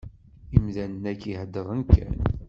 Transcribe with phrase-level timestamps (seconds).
[0.57, 2.17] Imdanen-agi, heddren kan.